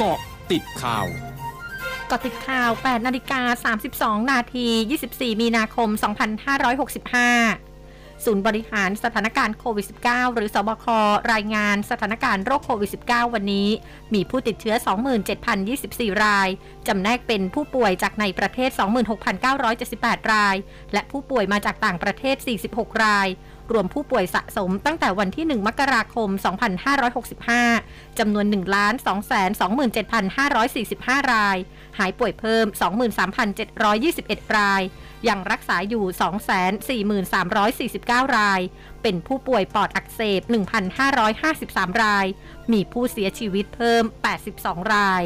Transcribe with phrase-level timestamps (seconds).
[0.00, 0.20] เกาะ
[0.52, 1.06] ติดข่าว
[2.10, 3.74] กติดข่าว 8 นาฬิกา
[4.20, 4.66] 32 นาที
[5.04, 5.88] 24 มีนาคม
[7.26, 10.86] 2565 ศูนย์บริหารสถานการณ์โควิด -19 หรือสบค
[11.32, 13.68] รายงานสถานการณ์โรคโควิด -19 วันนี้
[14.14, 14.74] มีผู้ติดเชื้อ
[15.48, 16.48] 27,024 ราย
[16.88, 18.70] จำแนกเป็นผู้ป่วยจากในประเทศ
[19.50, 20.56] 26,978 ราย
[20.92, 22.36] และผู้ป่วยมาจากต่างประเทศ
[22.70, 23.28] 46 ราย
[23.72, 26.28] รวมผู้ป่วยสะสมตั้งแต่วันที่ 1 มกราคม
[27.64, 28.56] 2565 จำนวน 1 2
[29.30, 29.32] 2
[29.96, 30.36] 7 5
[30.74, 31.56] 4 5 ราย
[31.98, 32.66] หายป่วยเพิ่ม
[33.60, 34.82] 23,721 ราย
[35.28, 36.04] ยังรักษาอยู่
[37.14, 38.60] 243,49 ราย
[39.02, 40.40] เป็นผู้ป่วยปอดอักเสบ
[41.22, 42.26] 1,553 ราย
[42.72, 44.04] มีผู้เสียชีวิตเพิ่ม
[44.48, 45.24] 82 ราย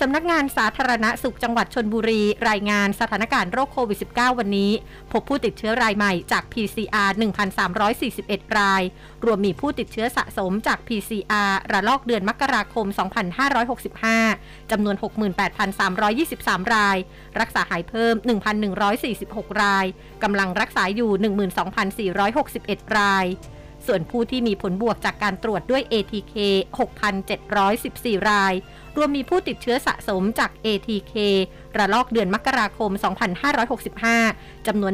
[0.00, 4.72] สำนักงานสาธารณสุขจังหวัดชนบุรี รายงานสถานการณ์โรคโควิด -19 วันนี้
[5.12, 7.10] พบผู้ติดเชื้อรายใหม่จาก PCR
[7.84, 8.82] 1,341 ราย
[9.24, 12.86] รวมมีผู้ติดเชื้อสะสมจาก PCR ระลอกเดือนมกราคม
[13.58, 14.96] 2565 จำนวน
[15.64, 16.96] 68,323 ราย
[17.40, 18.14] รักษาหายเพิ่ม
[18.92, 19.86] 1,146 ราย
[20.22, 21.10] กำลังรักษาอยู่
[22.24, 23.26] 12,461 ราย
[23.86, 26.34] ส่วนผู้ที่มีผลบวกจากการตรวจด้วย ATK
[27.52, 28.54] 6,714 ราย
[28.96, 31.14] รวมมีผู้ติดเชื้อสะสมจาก ATK
[31.76, 32.90] ระลอกเดือนมกราคม
[33.78, 34.92] 2565 จำนวน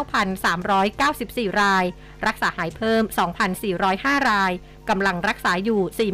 [0.00, 1.84] 19,394 ราย
[2.26, 3.02] รักษาหายเพิ่ม
[3.66, 4.52] 2,405 ราย
[4.88, 6.12] กำลังรักษาอยู่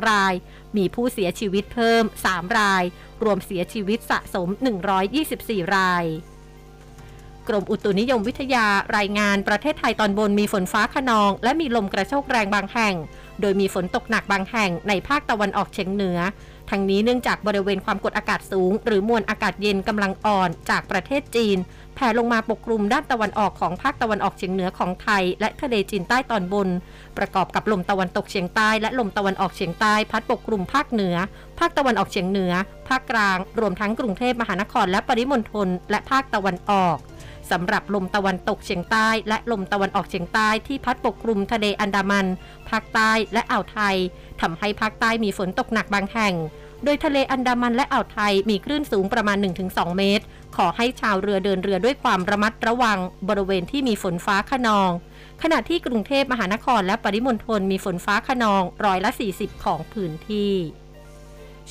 [0.00, 0.34] 47,742 ราย
[0.76, 2.84] มีผู้เสียชีวิตเพิ่ม 3 ราย
[3.24, 4.48] รวมเสียชีวิตสะสม
[5.12, 6.04] 124 ราย
[7.48, 12.94] กรมอุตุนิยมวิทยารายงานประเทศไทยตอนบนมีฝนฟ้าขนอง และมีลมกระโชกแรงบางแห่ง
[13.40, 16.18] โดยมีฝนตกหนักบางแห่งในภาคตะวันออกเฉียงเหนือ
[16.70, 21.58] ทั้งนี้เนื่องจากบริเวณความกดอากาศสูง หรือมวลอากาศเย็นกำลังอ่อนจากประเทศจีน
[21.94, 26.68] แผ่ลงมาปกคลุมด้านตะวันออกของภาคตะวันออกเฉียงเหนือของไทย และทะเลจีนใต้ตอนบน
[27.18, 31.16] ประกอบกับลมตะวันตกเฉียงใต้และลมตะวันออกเฉียงใต้พัดปกคลุมภาคเหนือ
[31.58, 32.52] ภาคตะวันออกเฉียงเหนือ
[32.88, 36.96] ภาคกลาง รวมทั้งกรุงเทพมหานครและปริมณฑลและภาคตะวันออก
[37.50, 42.26] สำหรับลมตะวันตกเฉียงใต้ และลมตะวันออกเฉียงใต้ที่พัดปกคลุมทะเลอันดามัน
[42.68, 43.96] ภาคใต้และอ่าวไทย
[44.40, 46.34] ทำให้ภาคใต้มีฝนตกหนักบางแห่ง
[46.84, 50.24] โดยทะเลอันดามันและอ่าวไทยมีคลื่นสูงประมาณ 1-2 เมตร
[50.56, 54.90] ขอให้ชาวเรือเดินเรือด้วยความระมัดระวัง บริเวณที่มีฝนฟ้าขนอง
[55.42, 60.52] ขณะที่กรุงเทพมหานครและปริมณฑลมีฝนฟ้าขนองร้อยละ 40 ของพื้นที่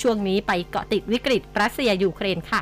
[0.01, 2.61] ช่วงนี้ไปเกาะติดวิกฤตรัสเซียยูเครนค่ะ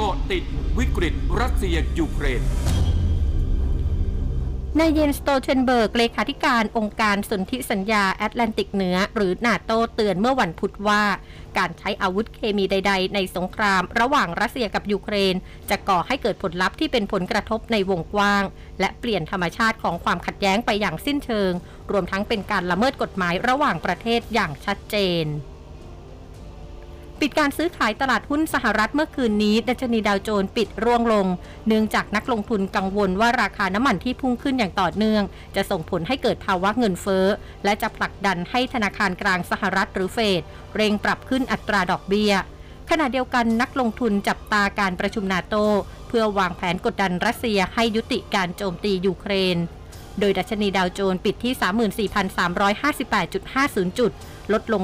[0.00, 0.44] เกาะติด
[0.78, 2.42] วิกฤตรัสเซียยูเครน
[4.78, 11.02] นายเยนส์ สโตลเทนเบิร์ก เลขาธิการองค์การสนธิสัญญาแอตแลนติกเหนือ หรือนาโตเตือนเมื่อวันพุธว่า
[11.58, 15.34] การใช้อาวุธเคมีใด ๆ ในสงครามระหว่างรัสเซียกับยูเครน
[15.70, 18.44] จะก่อให้เกิดผลลัพธ์ที่เป็นผลกระทบในวงกว้าง
[18.80, 21.52] และเปลี่ยนธรรมชาติของความขัดแย้งไปอย่างสิ้นเชิง
[21.90, 25.26] รวมทั้งเป็นการละเมิดกฎหมายระหว่างประเทศอย่างชัดเจน
[27.20, 31.26] ปิดการซื้อขายตลาดหุ้นสหรัฐเมื่อคืนนี้ ดัชนีดาวโจนส์ปิดร่วงลง
[31.66, 35.22] เนื่องจากนักลงทุนกังวลว่าราคาน้ำมันที่พุ่งขึ้นอย่างต่อเนื่อง
[35.56, 37.26] จะส่งผลให้เกิดภาวะเงินเฟ้อ
[37.64, 40.42] และจะผลักดันให้ธนาคารกลางสหรัฐหรือเฟด
[40.76, 42.32] เร่งปรับขึ้นอัตราดอกเบี้ย
[42.90, 45.54] ขณะเดียวกันนักลงทุนจับตาการประชุมนาโต
[46.08, 49.56] เพื่อวางแผนกดดันรัสเซียให้ยุติการโจมตียูเครน
[50.20, 51.54] โดยดัชนีดาวโจนส์ปิดที่
[52.06, 54.12] 34,358.50 จุด
[54.52, 54.82] ลดลง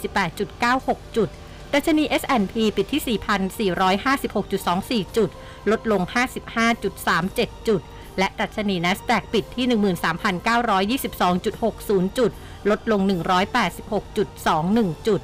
[0.00, 1.28] 448.96 จุด
[1.74, 3.02] ดัชนี S&P ปิดที่
[5.06, 5.30] 4,456.24 จุด
[5.70, 6.02] ลดลง
[6.84, 7.80] 55.37 จุด
[8.18, 9.66] และดัชนี NASDAQ ปิดที่
[12.08, 12.30] 13,922.60 จุด
[12.70, 13.00] ลดลง
[13.84, 15.20] 186.21 จุด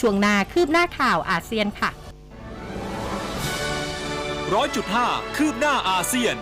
[0.00, 1.90] ช่วงหน้าคืบหน้าข่าวอาเซียนค่ะ
[4.54, 6.36] ร้อยจุดห้าคืบหน้าอาเซียน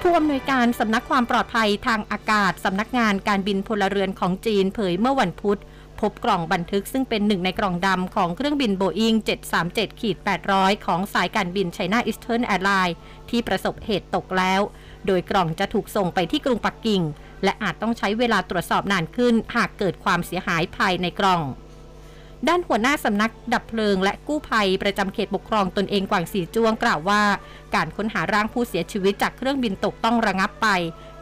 [0.00, 5.58] ผู้อำนวยการสำนักความปลอดภัยทางอากาศ สำนักงานการบินพลเรือนของจีนเผยเมื่อวันพุธ
[6.00, 9.14] พบกล่องบันทึกซึ่งเป็นหนึ่งในกล่องดำของเครื่องบินโบอิง
[9.56, 10.16] 737ขีด
[10.50, 12.96] 800 ของสายการบินไชน่าอิสเทิร์นแอร์ไลน์
[13.30, 14.60] ที่ประสบเหตุตกแล้ว
[15.06, 17.02] โดยกล่องจะถูกส่งไปที่กรุงปักกิ่ง
[17.44, 21.42] และอาจต้องใช้เวลาตรวจสอบนานขึ้น หากเกิดความเสียหายภายในกล่อง
[22.48, 27.22] ด้านหัวหน้าสำนักดับเพลิงและกู้ภัยประจำเขตปกครองตนเองกวางสีจ้วงกล่าวว่า
[27.74, 30.68] การค้นหาร่างผู้เสียชีวิตจากเครื่องบินตกต้องระงับไป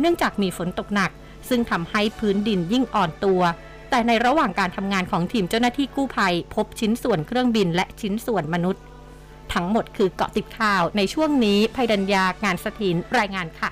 [0.00, 1.10] เนื่องจากมีฝนตกหนัก
[1.48, 3.42] ซึ่งทำให้พื้นดินยิ่งอ่อนตัว
[3.90, 8.82] แต่ในระหว่างการทำงานของทีมเจ้าหน้าที่กู้ภัย พบชิ้นส่วนเครื่องบินและชิ้นส่วนมนุษย์
[9.54, 13.70] ทั้งหมดคือเกาะติดข่าวในช่วงนี้ภัยดัญญางานสถินรายงานค่ะ